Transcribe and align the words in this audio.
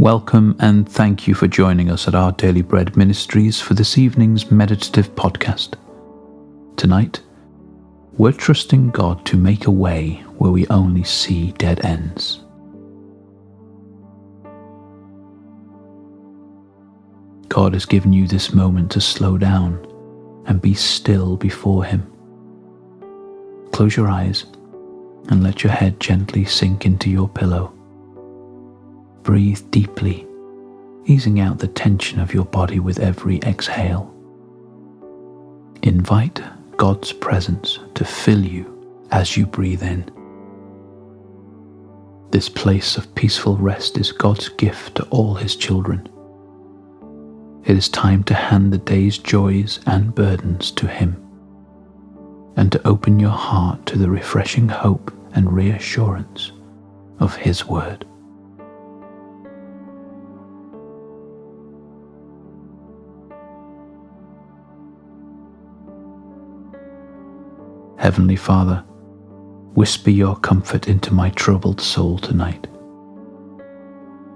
Welcome 0.00 0.56
and 0.60 0.88
thank 0.88 1.28
you 1.28 1.34
for 1.34 1.46
joining 1.46 1.90
us 1.90 2.08
at 2.08 2.14
our 2.14 2.32
Daily 2.32 2.62
Bread 2.62 2.96
Ministries 2.96 3.60
for 3.60 3.74
this 3.74 3.98
evening's 3.98 4.50
meditative 4.50 5.14
podcast. 5.14 5.74
Tonight, 6.78 7.20
we're 8.16 8.32
trusting 8.32 8.92
God 8.92 9.26
to 9.26 9.36
make 9.36 9.66
a 9.66 9.70
way 9.70 10.24
where 10.38 10.52
we 10.52 10.66
only 10.68 11.04
see 11.04 11.52
dead 11.58 11.84
ends. 11.84 12.42
God 17.48 17.74
has 17.74 17.84
given 17.84 18.14
you 18.14 18.26
this 18.26 18.54
moment 18.54 18.90
to 18.92 19.02
slow 19.02 19.36
down 19.36 19.86
and 20.46 20.62
be 20.62 20.72
still 20.72 21.36
before 21.36 21.84
Him. 21.84 22.10
Close 23.72 23.98
your 23.98 24.08
eyes 24.08 24.46
and 25.28 25.42
let 25.42 25.62
your 25.62 25.74
head 25.74 26.00
gently 26.00 26.46
sink 26.46 26.86
into 26.86 27.10
your 27.10 27.28
pillow. 27.28 27.74
Breathe 29.22 29.60
deeply, 29.70 30.26
easing 31.04 31.40
out 31.40 31.58
the 31.58 31.68
tension 31.68 32.20
of 32.20 32.32
your 32.32 32.46
body 32.46 32.80
with 32.80 32.98
every 32.98 33.38
exhale. 33.40 34.14
Invite 35.82 36.42
God's 36.76 37.12
presence 37.12 37.78
to 37.94 38.04
fill 38.04 38.44
you 38.44 39.06
as 39.10 39.36
you 39.36 39.46
breathe 39.46 39.82
in. 39.82 40.10
This 42.30 42.48
place 42.48 42.96
of 42.96 43.14
peaceful 43.14 43.56
rest 43.56 43.98
is 43.98 44.12
God's 44.12 44.48
gift 44.48 44.94
to 44.96 45.04
all 45.06 45.34
His 45.34 45.56
children. 45.56 46.08
It 47.64 47.76
is 47.76 47.88
time 47.88 48.24
to 48.24 48.34
hand 48.34 48.72
the 48.72 48.78
day's 48.78 49.18
joys 49.18 49.80
and 49.86 50.14
burdens 50.14 50.70
to 50.72 50.86
Him 50.86 51.16
and 52.56 52.72
to 52.72 52.86
open 52.86 53.18
your 53.18 53.30
heart 53.30 53.84
to 53.86 53.98
the 53.98 54.08
refreshing 54.08 54.68
hope 54.68 55.12
and 55.34 55.52
reassurance 55.52 56.52
of 57.18 57.36
His 57.36 57.66
Word. 57.66 58.06
Heavenly 67.96 68.36
Father, 68.36 68.84
whisper 69.74 70.10
your 70.10 70.36
comfort 70.36 70.88
into 70.88 71.14
my 71.14 71.30
troubled 71.30 71.80
soul 71.80 72.18
tonight. 72.18 72.66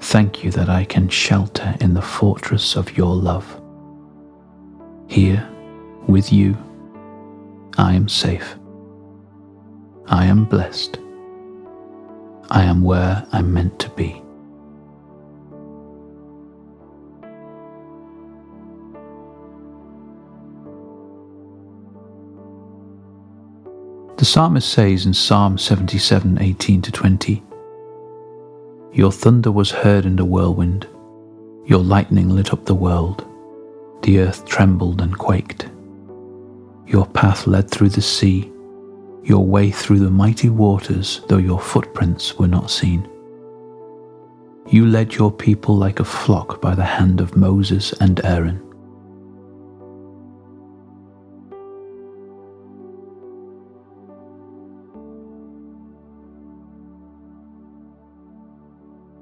Thank 0.01 0.45
you 0.45 0.51
that 0.53 0.69
I 0.69 0.85
can 0.85 1.09
shelter 1.09 1.75
in 1.81 1.95
the 1.95 2.03
fortress 2.03 2.77
of 2.77 2.97
your 2.97 3.15
love. 3.15 3.61
Here, 5.09 5.49
with 6.07 6.33
you, 6.33 6.57
I 7.79 7.95
am 7.95 8.09
safe. 8.09 8.57
I 10.07 10.27
am 10.27 10.45
blessed. 10.45 10.99
I 12.51 12.65
am 12.65 12.83
where 12.83 13.27
I'm 13.33 13.53
meant 13.53 13.79
to 13.81 13.89
be. 13.91 14.23
The 24.17 24.25
psalmist 24.25 24.69
says 24.69 25.07
in 25.07 25.13
Psalm 25.13 25.59
77 25.59 26.41
18 26.41 26.83
to 26.83 26.93
20, 26.93 27.43
Your 28.93 29.11
thunder 29.11 29.51
was 29.51 29.73
heard 29.73 30.07
in 30.07 30.15
the 30.15 30.25
whirlwind, 30.25 30.87
your 31.67 31.81
lightning 31.81 32.29
lit 32.29 32.53
up 32.53 32.65
the 32.65 32.77
world, 32.77 33.27
the 34.03 34.21
earth 34.21 34.47
trembled 34.47 35.01
and 35.01 35.19
quaked. 35.19 35.69
Your 36.87 37.07
path 37.07 37.49
led 37.49 37.69
through 37.69 37.89
the 37.89 38.03
sea, 38.03 38.53
your 39.25 39.45
way 39.45 39.73
through 39.73 39.99
the 39.99 40.11
mighty 40.11 40.49
waters, 40.49 41.23
though 41.29 41.39
your 41.39 41.61
footprints 41.61 42.39
were 42.39 42.47
not 42.47 42.71
seen. 42.71 43.09
You 44.69 44.87
led 44.87 45.15
your 45.15 45.33
people 45.33 45.77
like 45.77 45.99
a 45.99 46.05
flock 46.05 46.61
by 46.61 46.77
the 46.77 46.85
hand 46.85 47.21
of 47.21 47.37
Moses 47.37 47.93
and 47.95 48.25
Aaron. 48.25 48.63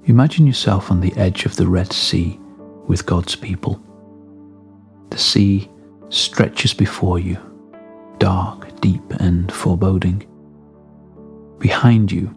Imagine 0.05 0.45
yourself 0.45 0.91
on 0.91 0.99
the 0.99 1.15
edge 1.15 1.45
of 1.45 1.55
the 1.55 1.65
Red 1.65 1.93
Sea 1.93 2.37
with 2.87 3.05
God's 3.05 3.37
people. 3.37 3.81
The 5.11 5.17
sea 5.17 5.71
stretches 6.09 6.73
before 6.73 7.19
you, 7.19 7.37
dark, 8.17 8.81
deep, 8.81 9.13
and 9.21 9.49
foreboding. 9.49 10.27
Behind 11.57 12.11
you, 12.11 12.35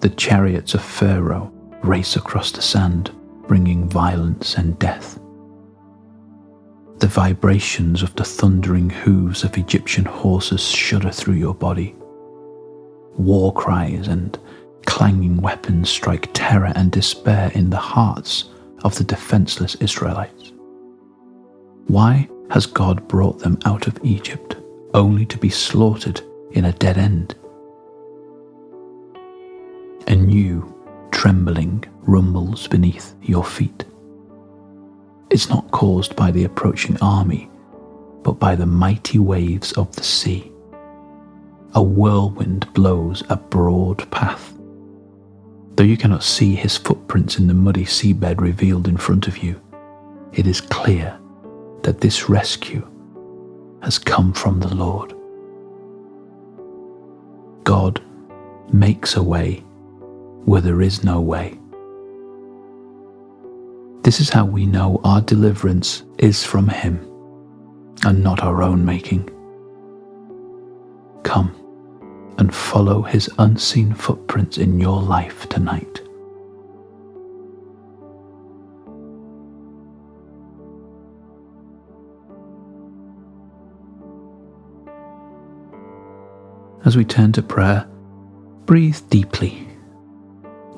the 0.00 0.10
chariots 0.10 0.74
of 0.74 0.82
Pharaoh 0.82 1.50
race 1.82 2.16
across 2.16 2.52
the 2.52 2.60
sand, 2.60 3.10
bringing 3.48 3.88
violence 3.88 4.58
and 4.58 4.78
death. 4.78 5.18
The 6.98 7.06
vibrations 7.06 8.02
of 8.02 8.14
the 8.16 8.24
thundering 8.24 8.90
hooves 8.90 9.42
of 9.42 9.56
Egyptian 9.56 10.04
horses 10.04 10.68
shudder 10.68 11.10
through 11.10 11.34
your 11.36 11.54
body. 11.54 11.94
War 13.16 13.54
cries 13.54 14.06
and 14.06 14.38
clanging 14.96 15.36
weapons 15.42 15.90
strike 15.90 16.26
terror 16.32 16.72
and 16.74 16.90
despair 16.90 17.52
in 17.54 17.68
the 17.68 17.76
hearts 17.76 18.44
of 18.82 18.94
the 18.94 19.04
defenseless 19.04 19.74
Israelites. 19.74 20.54
Why 21.88 22.26
has 22.48 22.64
God 22.64 23.06
brought 23.06 23.38
them 23.40 23.58
out 23.66 23.86
of 23.88 23.98
Egypt 24.02 24.56
only 24.94 25.26
to 25.26 25.36
be 25.36 25.50
slaughtered 25.50 26.22
in 26.52 26.64
a 26.64 26.72
dead 26.72 26.96
end? 26.96 27.34
A 30.08 30.16
new 30.16 30.74
trembling 31.10 31.84
rumbles 32.00 32.66
beneath 32.66 33.14
your 33.20 33.44
feet. 33.44 33.84
It's 35.28 35.50
not 35.50 35.70
caused 35.72 36.16
by 36.16 36.30
the 36.30 36.44
approaching 36.44 36.96
army, 37.02 37.50
but 38.22 38.38
by 38.38 38.56
the 38.56 38.64
mighty 38.64 39.18
waves 39.18 39.72
of 39.72 39.94
the 39.94 40.02
sea. 40.02 40.50
A 41.74 41.82
whirlwind 41.82 42.72
blows 42.72 43.22
a 43.28 43.36
broad 43.36 44.10
path 44.10 44.55
Though 45.76 45.84
you 45.84 45.98
cannot 45.98 46.24
see 46.24 46.54
his 46.54 46.78
footprints 46.78 47.38
in 47.38 47.48
the 47.48 47.54
muddy 47.54 47.84
seabed 47.84 48.40
revealed 48.40 48.88
in 48.88 48.96
front 48.96 49.28
of 49.28 49.38
you, 49.38 49.60
it 50.32 50.46
is 50.46 50.60
clear 50.62 51.18
that 51.82 52.00
this 52.00 52.30
rescue 52.30 52.86
has 53.82 53.98
come 53.98 54.32
from 54.32 54.58
the 54.58 54.74
Lord. 54.74 55.12
God 57.64 58.00
makes 58.72 59.16
a 59.16 59.22
way 59.22 59.56
where 60.46 60.62
there 60.62 60.80
is 60.80 61.04
no 61.04 61.20
way. 61.20 61.58
This 64.02 64.18
is 64.18 64.30
how 64.30 64.46
we 64.46 64.64
know 64.64 65.00
our 65.04 65.20
deliverance 65.20 66.04
is 66.18 66.42
from 66.42 66.68
Him 66.68 66.98
and 68.04 68.22
not 68.22 68.42
our 68.42 68.62
own 68.62 68.82
making. 68.82 69.28
Come 71.22 71.54
and 72.38 72.54
follow 72.54 73.02
his 73.02 73.30
unseen 73.38 73.94
footprints 73.94 74.58
in 74.58 74.78
your 74.78 75.00
life 75.00 75.48
tonight. 75.48 76.02
As 86.84 86.96
we 86.96 87.04
turn 87.04 87.32
to 87.32 87.42
prayer, 87.42 87.88
breathe 88.64 89.00
deeply, 89.10 89.66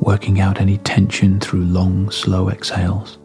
working 0.00 0.40
out 0.40 0.58
any 0.58 0.78
tension 0.78 1.38
through 1.38 1.64
long, 1.64 2.10
slow 2.10 2.48
exhales. 2.48 3.18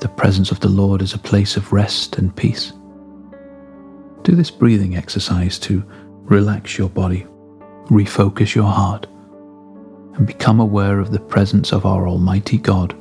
The 0.00 0.08
presence 0.08 0.50
of 0.50 0.60
the 0.60 0.70
Lord 0.70 1.02
is 1.02 1.12
a 1.12 1.18
place 1.18 1.58
of 1.58 1.70
rest 1.70 2.16
and 2.16 2.34
peace. 2.34 2.72
Do 4.22 4.34
this 4.34 4.50
breathing 4.50 4.96
exercise 4.96 5.58
to 5.58 5.84
relax 6.30 6.78
your 6.78 6.88
body, 6.88 7.26
refocus 7.86 8.54
your 8.54 8.70
heart, 8.70 9.06
and 10.14 10.26
become 10.26 10.60
aware 10.60 11.00
of 11.00 11.10
the 11.10 11.18
presence 11.18 11.72
of 11.72 11.84
our 11.84 12.06
Almighty 12.06 12.56
God, 12.56 12.96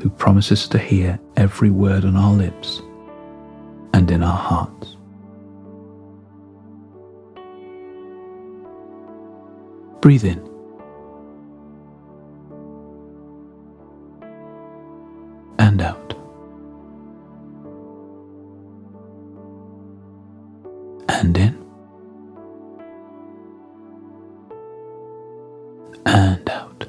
who 0.00 0.10
promises 0.10 0.68
to 0.68 0.78
hear 0.78 1.18
every 1.36 1.70
word 1.70 2.04
on 2.04 2.16
our 2.16 2.32
lips 2.32 2.82
and 3.94 4.10
in 4.10 4.22
our 4.22 4.36
hearts. 4.36 4.96
Breathe 10.00 10.24
in. 10.24 10.53
And 26.06 26.48
out. 26.50 26.86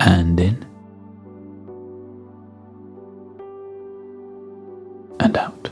And 0.00 0.38
in 0.38 0.66
and 5.20 5.36
out. 5.36 5.70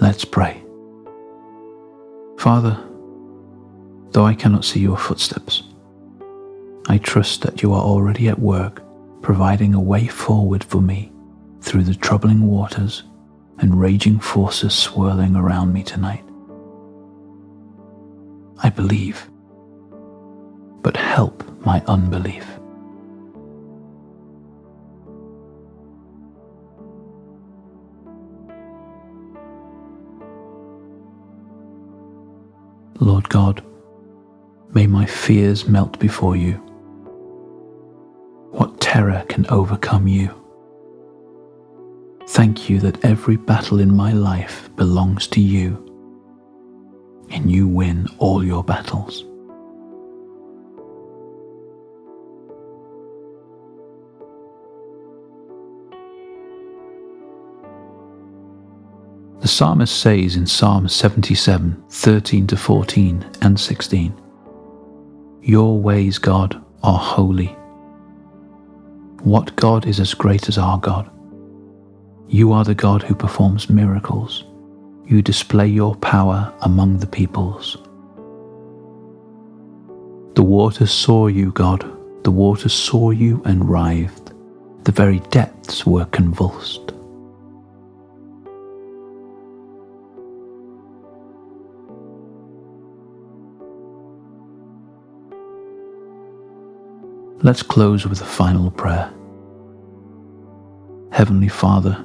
Let's 0.00 0.24
pray. 0.24 0.62
Father, 2.38 2.78
though 4.10 4.26
I 4.26 4.34
cannot 4.34 4.64
see 4.64 4.80
your 4.80 4.98
footsteps, 4.98 5.62
I 6.88 6.98
trust 6.98 7.42
that 7.42 7.62
you 7.62 7.72
are 7.72 7.80
already 7.80 8.28
at 8.28 8.38
work 8.38 8.82
providing 9.22 9.72
a 9.72 9.80
way 9.80 10.06
forward 10.06 10.62
for 10.62 10.82
me 10.82 11.10
through 11.62 11.82
the 11.84 11.94
troubling 11.94 12.46
waters 12.46 13.04
and 13.58 13.80
raging 13.80 14.18
forces 14.18 14.74
swirling 14.74 15.36
around 15.36 15.72
me 15.72 15.82
tonight. 15.82 16.24
I 18.62 18.70
believe, 18.70 19.28
but 20.82 20.96
help 20.96 21.44
my 21.64 21.82
unbelief. 21.86 22.46
Lord 33.00 33.28
God, 33.28 33.62
may 34.72 34.86
my 34.86 35.04
fears 35.04 35.66
melt 35.68 35.98
before 35.98 36.36
you. 36.36 36.54
What 38.52 38.80
terror 38.80 39.24
can 39.28 39.46
overcome 39.50 40.06
you? 40.06 40.43
Thank 42.34 42.68
you 42.68 42.80
that 42.80 43.04
every 43.04 43.36
battle 43.36 43.78
in 43.78 43.94
my 43.94 44.12
life 44.12 44.68
belongs 44.74 45.28
to 45.28 45.40
you, 45.40 45.78
and 47.30 47.48
you 47.48 47.68
win 47.68 48.08
all 48.18 48.44
your 48.44 48.64
battles. 48.64 49.22
The 59.40 59.46
psalmist 59.46 59.96
says 60.00 60.34
in 60.34 60.48
Psalm 60.48 60.88
77 60.88 61.84
13 61.88 62.46
to 62.48 62.56
14 62.56 63.30
and 63.42 63.60
16 63.60 64.20
Your 65.40 65.78
ways, 65.78 66.18
God, 66.18 66.60
are 66.82 66.98
holy. 66.98 67.56
What 69.22 69.54
God 69.54 69.86
is 69.86 70.00
as 70.00 70.14
great 70.14 70.48
as 70.48 70.58
our 70.58 70.78
God? 70.78 71.13
You 72.28 72.52
are 72.52 72.64
the 72.64 72.74
God 72.74 73.02
who 73.02 73.14
performs 73.14 73.70
miracles. 73.70 74.44
You 75.06 75.22
display 75.22 75.68
your 75.68 75.94
power 75.96 76.52
among 76.62 76.98
the 76.98 77.06
peoples. 77.06 77.76
The 80.34 80.42
waters 80.42 80.90
saw 80.90 81.28
you, 81.28 81.52
God. 81.52 81.84
The 82.24 82.30
waters 82.30 82.72
saw 82.72 83.10
you 83.10 83.42
and 83.44 83.68
writhed. 83.68 84.32
The 84.84 84.92
very 84.92 85.20
depths 85.30 85.86
were 85.86 86.06
convulsed. 86.06 86.92
Let's 97.42 97.62
close 97.62 98.06
with 98.06 98.22
a 98.22 98.24
final 98.24 98.70
prayer. 98.70 99.12
Heavenly 101.12 101.48
Father, 101.48 102.02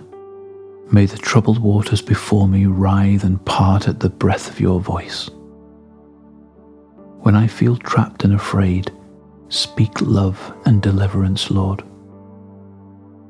may 0.91 1.05
the 1.05 1.17
troubled 1.17 1.59
waters 1.59 2.01
before 2.01 2.47
me 2.47 2.65
writhe 2.65 3.23
and 3.23 3.43
part 3.45 3.87
at 3.87 3.99
the 3.99 4.09
breath 4.09 4.49
of 4.49 4.59
your 4.59 4.79
voice. 4.79 5.29
When 7.21 7.35
I 7.35 7.47
feel 7.47 7.75
trapped 7.77 8.23
and 8.23 8.33
afraid, 8.33 8.91
speak 9.49 10.01
love 10.01 10.53
and 10.65 10.81
deliverance, 10.81 11.51
Lord. 11.51 11.83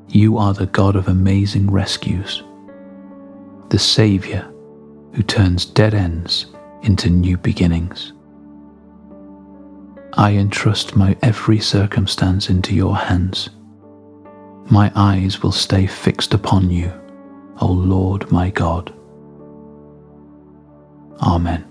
You 0.07 0.38
are 0.38 0.53
the 0.53 0.67
God 0.67 0.95
of 0.95 1.07
amazing 1.07 1.69
rescues, 1.69 2.44
the 3.69 3.79
Saviour 3.79 4.51
who 5.13 5.23
turns 5.23 5.65
dead 5.65 5.94
ends 5.94 6.47
into 6.83 7.09
new 7.09 7.38
beginnings. 7.38 8.13
I 10.13 10.31
entrust 10.33 10.95
my 10.95 11.15
every 11.21 11.59
circumstance 11.59 12.50
into 12.50 12.73
your 12.75 12.95
hands. 12.97 13.50
My 14.69 14.91
eyes 14.95 15.41
will 15.41 15.51
stay 15.51 15.88
fixed 15.88 16.33
upon 16.33 16.69
you, 16.69 16.91
O 17.61 17.67
Lord 17.67 18.31
my 18.31 18.50
God. 18.50 18.94
Amen. 21.21 21.69